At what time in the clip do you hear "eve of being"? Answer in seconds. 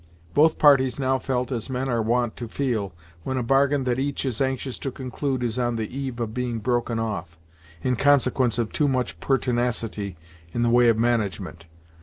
5.95-6.57